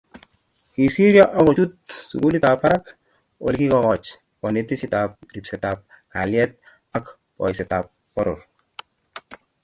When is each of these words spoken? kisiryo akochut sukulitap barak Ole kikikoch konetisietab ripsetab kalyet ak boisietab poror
kisiryo 0.73 1.23
akochut 1.39 1.73
sukulitap 2.09 2.57
barak 2.61 2.85
Ole 3.45 3.55
kikikoch 3.59 4.07
konetisietab 4.39 5.09
ripsetab 5.33 5.77
kalyet 6.13 6.51
ak 6.97 7.05
boisietab 7.37 7.85
poror 8.13 8.39